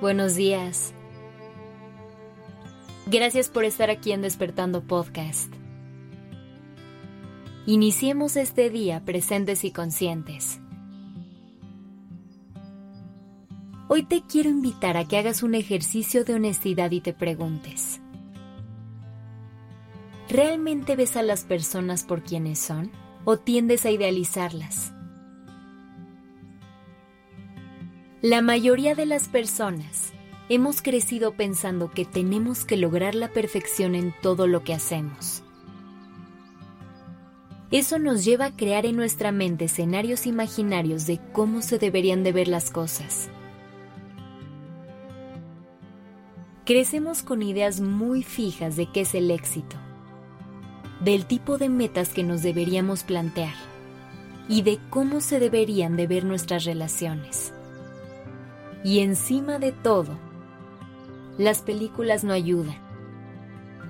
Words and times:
Buenos 0.00 0.34
días. 0.34 0.92
Gracias 3.06 3.48
por 3.48 3.64
estar 3.64 3.90
aquí 3.90 4.12
en 4.12 4.22
Despertando 4.22 4.82
Podcast. 4.82 5.52
Iniciemos 7.66 8.36
este 8.36 8.70
día 8.70 9.04
presentes 9.04 9.64
y 9.64 9.72
conscientes. 9.72 10.60
Hoy 13.88 14.04
te 14.04 14.22
quiero 14.22 14.50
invitar 14.50 14.96
a 14.96 15.06
que 15.06 15.18
hagas 15.18 15.42
un 15.42 15.54
ejercicio 15.54 16.24
de 16.24 16.34
honestidad 16.34 16.90
y 16.92 17.00
te 17.00 17.12
preguntes, 17.12 18.00
¿realmente 20.28 20.96
ves 20.96 21.16
a 21.16 21.22
las 21.22 21.44
personas 21.44 22.04
por 22.04 22.22
quienes 22.22 22.58
son 22.58 22.90
o 23.24 23.36
tiendes 23.36 23.84
a 23.86 23.90
idealizarlas? 23.90 24.92
La 28.22 28.42
mayoría 28.42 28.94
de 28.94 29.06
las 29.06 29.28
personas 29.28 30.12
hemos 30.50 30.82
crecido 30.82 31.32
pensando 31.32 31.90
que 31.90 32.04
tenemos 32.04 32.66
que 32.66 32.76
lograr 32.76 33.14
la 33.14 33.28
perfección 33.28 33.94
en 33.94 34.14
todo 34.20 34.46
lo 34.46 34.62
que 34.62 34.74
hacemos. 34.74 35.42
Eso 37.70 37.98
nos 37.98 38.22
lleva 38.22 38.44
a 38.44 38.56
crear 38.56 38.84
en 38.84 38.96
nuestra 38.96 39.32
mente 39.32 39.64
escenarios 39.64 40.26
imaginarios 40.26 41.06
de 41.06 41.18
cómo 41.32 41.62
se 41.62 41.78
deberían 41.78 42.22
de 42.22 42.32
ver 42.32 42.48
las 42.48 42.70
cosas. 42.70 43.30
Crecemos 46.66 47.22
con 47.22 47.42
ideas 47.42 47.80
muy 47.80 48.22
fijas 48.22 48.76
de 48.76 48.84
qué 48.92 49.00
es 49.00 49.14
el 49.14 49.30
éxito, 49.30 49.76
del 51.02 51.24
tipo 51.24 51.56
de 51.56 51.70
metas 51.70 52.10
que 52.10 52.22
nos 52.22 52.42
deberíamos 52.42 53.02
plantear 53.02 53.54
y 54.46 54.60
de 54.60 54.78
cómo 54.90 55.22
se 55.22 55.40
deberían 55.40 55.96
de 55.96 56.06
ver 56.06 56.26
nuestras 56.26 56.64
relaciones. 56.66 57.54
Y 58.82 59.00
encima 59.00 59.58
de 59.58 59.72
todo, 59.72 60.16
las 61.36 61.62
películas 61.62 62.24
no 62.24 62.32
ayudan 62.32 62.76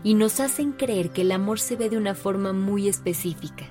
y 0.02 0.14
nos 0.14 0.40
hacen 0.40 0.72
creer 0.72 1.10
que 1.10 1.22
el 1.22 1.32
amor 1.32 1.60
se 1.60 1.76
ve 1.76 1.88
de 1.88 1.96
una 1.96 2.14
forma 2.14 2.52
muy 2.52 2.88
específica, 2.88 3.66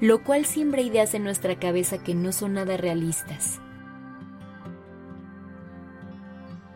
lo 0.00 0.22
cual 0.22 0.44
siembra 0.44 0.82
ideas 0.82 1.14
en 1.14 1.24
nuestra 1.24 1.58
cabeza 1.58 2.02
que 2.02 2.14
no 2.14 2.32
son 2.32 2.54
nada 2.54 2.76
realistas. 2.76 3.60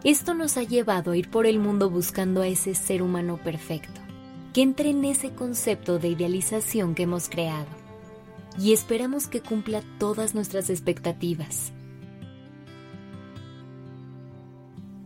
Esto 0.05 0.35
nos 0.35 0.57
ha 0.57 0.63
llevado 0.63 1.13
a 1.13 1.17
ir 1.17 1.31
por 1.31 1.47
el 1.47 1.59
mundo 1.59 1.91
buscando 1.91 2.43
a 2.43 2.49
ese 2.49 2.75
ser 2.75 3.03
humano 3.03 3.39
perfecto, 3.43 4.01
que 4.53 4.63
entre 4.63 4.91
en 4.91 5.05
ese 5.05 5.31
concepto 5.35 5.99
de 5.99 6.09
idealización 6.09 6.95
que 6.95 7.05
hemos 7.05 7.29
creado, 7.29 7.69
y 8.59 8.73
esperamos 8.73 9.29
que 9.29 9.41
cumpla 9.41 9.83
todas 9.99 10.35
nuestras 10.35 10.71
expectativas 10.71 11.73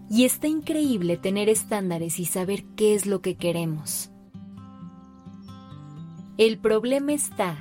Y 0.08 0.24
está 0.24 0.46
increíble 0.46 1.16
tener 1.16 1.48
estándares 1.48 2.20
y 2.20 2.24
saber 2.26 2.64
qué 2.76 2.94
es 2.94 3.06
lo 3.06 3.20
que 3.20 3.36
queremos. 3.36 4.10
El 6.38 6.58
problema 6.58 7.12
está 7.12 7.56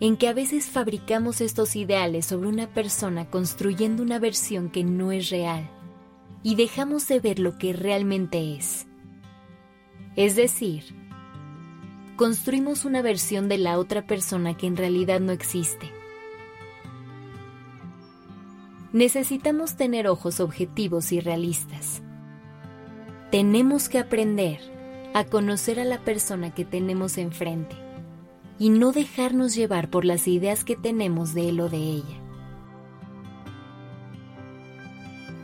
en 0.00 0.16
que 0.16 0.28
a 0.28 0.32
veces 0.32 0.66
fabricamos 0.66 1.40
estos 1.40 1.76
ideales 1.76 2.26
sobre 2.26 2.48
una 2.48 2.68
persona 2.68 3.28
construyendo 3.28 4.02
una 4.02 4.18
versión 4.18 4.70
que 4.70 4.84
no 4.84 5.12
es 5.12 5.30
real 5.30 5.68
y 6.42 6.56
dejamos 6.56 7.08
de 7.08 7.20
ver 7.20 7.38
lo 7.38 7.58
que 7.58 7.72
realmente 7.72 8.56
es. 8.56 8.86
Es 10.16 10.36
decir, 10.36 10.84
construimos 12.16 12.84
una 12.84 13.02
versión 13.02 13.48
de 13.48 13.58
la 13.58 13.78
otra 13.78 14.06
persona 14.06 14.56
que 14.56 14.66
en 14.66 14.76
realidad 14.76 15.20
no 15.20 15.32
existe 15.32 15.90
necesitamos 18.94 19.74
tener 19.74 20.06
ojos 20.06 20.38
objetivos 20.38 21.10
y 21.10 21.20
realistas. 21.20 22.00
Tenemos 23.32 23.88
que 23.88 23.98
aprender 23.98 24.60
a 25.14 25.24
conocer 25.24 25.80
a 25.80 25.84
la 25.84 25.98
persona 25.98 26.54
que 26.54 26.64
tenemos 26.64 27.18
enfrente 27.18 27.74
y 28.56 28.70
no 28.70 28.92
dejarnos 28.92 29.56
llevar 29.56 29.90
por 29.90 30.04
las 30.04 30.28
ideas 30.28 30.62
que 30.62 30.76
tenemos 30.76 31.34
de 31.34 31.48
él 31.48 31.60
o 31.60 31.68
de 31.68 31.78
ella. 31.78 32.22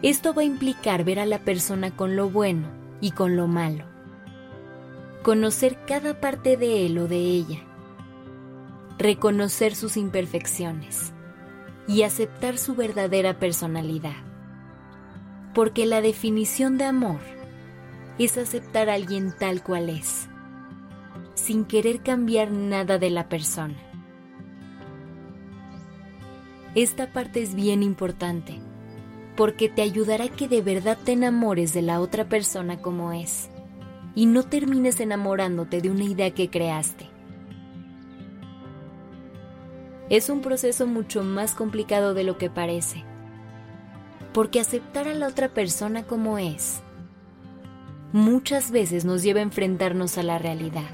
Esto 0.03 0.33
va 0.33 0.43
a 0.43 0.45
implicar 0.45 1.03
ver 1.03 1.19
a 1.19 1.27
la 1.27 1.41
persona 1.41 1.97
con 1.97 2.15
lo 2.15 2.31
bueno 2.31 2.69
y 3.01 3.11
con 3.11 3.37
lo 3.37 3.49
malo, 3.49 3.85
conocer 5.25 5.77
cada 5.89 6.21
parte 6.21 6.57
de 6.57 6.87
él 6.87 6.99
o 6.99 7.09
de 7.09 7.19
ella, 7.19 7.59
reconocer 8.97 9.75
sus 9.75 9.97
imperfecciones 9.97 11.13
y 11.91 12.05
aceptar 12.05 12.57
su 12.57 12.77
verdadera 12.77 13.41
personalidad. 13.41 14.15
Porque 15.53 15.87
la 15.87 16.01
definición 16.01 16.79
de 16.79 16.85
amor 16.85 17.19
es 18.17 18.39
aceptar 18.39 18.89
a 18.89 18.95
alguien 18.95 19.35
tal 19.37 19.65
cual 19.65 19.89
es, 19.89 20.29
sin 21.35 21.65
querer 21.65 22.01
cambiar 22.01 22.53
nada 22.53 22.99
de 22.99 23.11
la 23.11 23.29
persona. 23.29 23.75
Esta 26.77 27.13
parte 27.13 27.43
es 27.43 27.57
bien 27.57 27.83
importante, 27.83 28.61
porque 29.37 29.69
te 29.69 29.83
ayudará 29.83 30.27
a 30.27 30.29
que 30.29 30.47
de 30.47 30.63
verdad 30.63 30.97
te 31.03 31.11
enamores 31.11 31.75
de 31.75 31.83
la 31.83 32.01
otra 32.01 32.29
persona 32.29 32.81
como 32.81 33.13
es, 33.13 33.51
y 34.15 34.27
no 34.27 34.45
termines 34.45 35.01
enamorándote 35.01 35.81
de 35.81 35.91
una 35.91 36.05
idea 36.05 36.31
que 36.31 36.51
creaste 36.51 37.10
es 40.11 40.29
un 40.29 40.43
proceso 40.43 40.87
mucho 40.87 41.23
más 41.23 41.55
complicado 41.55 42.13
de 42.13 42.25
lo 42.25 42.37
que 42.37 42.51
parece. 42.51 43.05
Porque 44.35 44.61
aceptar 44.61 45.09
a 45.09 45.15
la 45.15 45.29
otra 45.29 45.49
persona 45.49 46.03
como 46.03 46.39
es 46.39 46.83
muchas 48.13 48.71
veces 48.71 49.05
nos 49.05 49.23
lleva 49.23 49.41
a 49.41 49.45
enfrentarnos 49.45 50.19
a 50.19 50.23
la 50.23 50.39
realidad. 50.39 50.91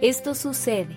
Esto 0.00 0.34
sucede 0.34 0.96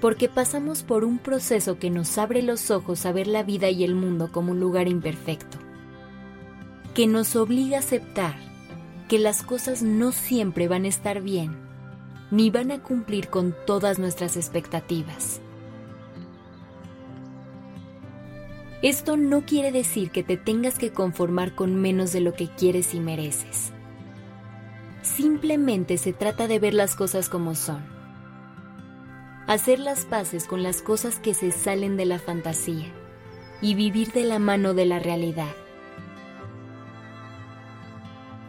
porque 0.00 0.28
pasamos 0.28 0.82
por 0.82 1.04
un 1.04 1.18
proceso 1.18 1.78
que 1.78 1.90
nos 1.90 2.18
abre 2.18 2.42
los 2.42 2.70
ojos 2.70 3.04
a 3.06 3.12
ver 3.12 3.26
la 3.26 3.42
vida 3.42 3.70
y 3.70 3.84
el 3.84 3.94
mundo 3.94 4.30
como 4.30 4.52
un 4.52 4.60
lugar 4.60 4.86
imperfecto, 4.86 5.58
que 6.94 7.06
nos 7.06 7.34
obliga 7.36 7.78
a 7.78 7.80
aceptar 7.80 8.36
que 9.08 9.18
las 9.18 9.42
cosas 9.42 9.82
no 9.82 10.12
siempre 10.12 10.68
van 10.68 10.84
a 10.84 10.88
estar 10.88 11.20
bien, 11.20 11.56
ni 12.30 12.50
van 12.50 12.70
a 12.70 12.82
cumplir 12.82 13.28
con 13.28 13.54
todas 13.66 13.98
nuestras 13.98 14.36
expectativas. 14.36 15.40
Esto 18.80 19.16
no 19.16 19.44
quiere 19.44 19.72
decir 19.72 20.12
que 20.12 20.22
te 20.22 20.36
tengas 20.36 20.78
que 20.78 20.92
conformar 20.92 21.56
con 21.56 21.74
menos 21.74 22.12
de 22.12 22.20
lo 22.20 22.34
que 22.34 22.46
quieres 22.46 22.94
y 22.94 23.00
mereces. 23.00 23.72
Simplemente 25.02 25.98
se 25.98 26.12
trata 26.12 26.46
de 26.46 26.60
ver 26.60 26.74
las 26.74 26.94
cosas 26.94 27.28
como 27.28 27.56
son. 27.56 27.84
Hacer 29.48 29.80
las 29.80 30.04
paces 30.04 30.46
con 30.46 30.62
las 30.62 30.80
cosas 30.80 31.18
que 31.18 31.34
se 31.34 31.50
salen 31.50 31.96
de 31.96 32.04
la 32.04 32.20
fantasía 32.20 32.86
y 33.60 33.74
vivir 33.74 34.12
de 34.12 34.24
la 34.24 34.38
mano 34.38 34.74
de 34.74 34.86
la 34.86 35.00
realidad. 35.00 35.54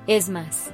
Es 0.05 0.29
más, 0.29 0.71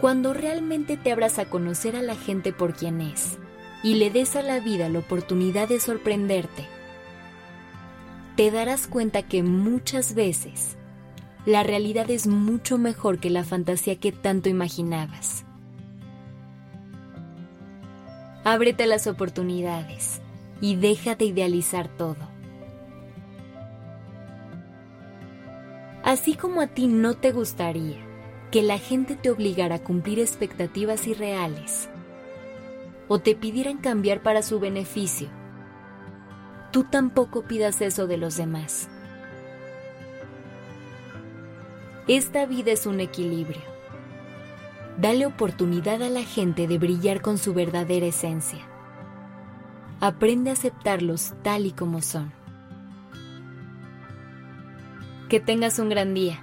cuando 0.00 0.34
realmente 0.34 0.96
te 0.96 1.12
abras 1.12 1.38
a 1.38 1.44
conocer 1.44 1.94
a 1.94 2.02
la 2.02 2.16
gente 2.16 2.52
por 2.52 2.74
quien 2.74 3.00
es 3.00 3.38
y 3.84 3.94
le 3.94 4.10
des 4.10 4.34
a 4.34 4.42
la 4.42 4.58
vida 4.58 4.88
la 4.88 4.98
oportunidad 4.98 5.68
de 5.68 5.78
sorprenderte, 5.78 6.66
te 8.36 8.50
darás 8.50 8.86
cuenta 8.86 9.22
que 9.22 9.42
muchas 9.42 10.14
veces 10.14 10.76
la 11.46 11.62
realidad 11.62 12.10
es 12.10 12.26
mucho 12.26 12.76
mejor 12.76 13.18
que 13.18 13.30
la 13.30 13.44
fantasía 13.44 13.96
que 13.96 14.12
tanto 14.12 14.50
imaginabas. 14.50 15.44
Ábrete 18.44 18.84
a 18.84 18.86
las 18.86 19.06
oportunidades 19.06 20.20
y 20.60 20.76
deja 20.76 21.14
de 21.14 21.24
idealizar 21.24 21.88
todo. 21.88 22.28
Así 26.04 26.34
como 26.34 26.60
a 26.60 26.66
ti 26.66 26.88
no 26.88 27.14
te 27.14 27.32
gustaría 27.32 27.98
que 28.52 28.62
la 28.62 28.78
gente 28.78 29.16
te 29.16 29.30
obligara 29.30 29.76
a 29.76 29.82
cumplir 29.82 30.20
expectativas 30.20 31.06
irreales 31.06 31.88
o 33.08 33.18
te 33.18 33.34
pidieran 33.34 33.78
cambiar 33.78 34.22
para 34.22 34.42
su 34.42 34.60
beneficio, 34.60 35.28
tú 36.76 36.84
tampoco 36.84 37.40
pidas 37.40 37.80
eso 37.80 38.06
de 38.06 38.18
los 38.18 38.36
demás. 38.36 38.90
Esta 42.06 42.44
vida 42.44 42.70
es 42.70 42.84
un 42.84 43.00
equilibrio. 43.00 43.62
Dale 44.98 45.24
oportunidad 45.24 46.02
a 46.02 46.10
la 46.10 46.22
gente 46.22 46.68
de 46.68 46.76
brillar 46.76 47.22
con 47.22 47.38
su 47.38 47.54
verdadera 47.54 48.04
esencia. 48.04 48.58
Aprende 50.00 50.50
a 50.50 50.52
aceptarlos 50.52 51.32
tal 51.42 51.64
y 51.64 51.72
como 51.72 52.02
son. 52.02 52.30
Que 55.30 55.40
tengas 55.40 55.78
un 55.78 55.88
gran 55.88 56.12
día. 56.12 56.42